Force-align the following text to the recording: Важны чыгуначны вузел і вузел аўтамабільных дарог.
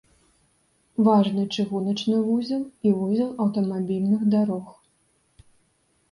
Важны 1.07 1.41
чыгуначны 1.55 2.17
вузел 2.29 2.63
і 2.91 2.93
вузел 3.01 3.27
аўтамабільных 3.45 4.21
дарог. 4.37 4.65